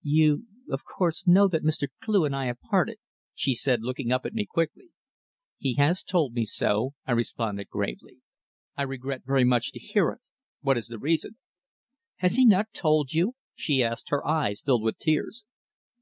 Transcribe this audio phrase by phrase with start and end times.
[0.00, 1.86] "You, of course, know that Mr.
[2.02, 2.96] Cleugh and I have parted,"
[3.34, 4.88] she said, looking up at me quickly.
[5.58, 8.16] "He has told me so," I responded gravely.
[8.74, 10.22] "I regret very much to hear it.
[10.62, 11.36] What is the reason?"
[12.16, 15.44] "Has he not told you?" she asked, her eyes filled with tears.